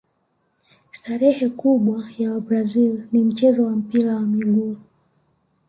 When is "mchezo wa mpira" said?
3.23-4.13